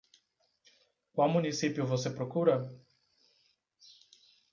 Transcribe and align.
Qual 1.13 1.29
município 1.29 1.85
você 1.85 2.09
procura? 2.09 2.73